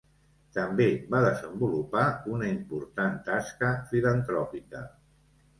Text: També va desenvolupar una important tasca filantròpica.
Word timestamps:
També 0.53 0.87
va 1.15 1.19
desenvolupar 1.25 2.05
una 2.37 2.49
important 2.53 3.21
tasca 3.29 3.71
filantròpica. 3.93 4.83